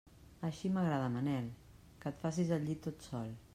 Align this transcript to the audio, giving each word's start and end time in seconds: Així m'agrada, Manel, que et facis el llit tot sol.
Així 0.47 0.71
m'agrada, 0.77 1.11
Manel, 1.17 1.51
que 2.01 2.13
et 2.13 2.25
facis 2.25 2.57
el 2.59 2.69
llit 2.71 2.85
tot 2.89 3.09
sol. 3.13 3.33